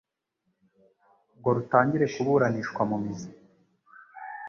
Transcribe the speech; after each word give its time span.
ngo 1.37 1.49
rutangire 1.57 2.05
kuburanishwa 2.13 2.81
mu 2.89 2.97
mizi. 3.03 3.29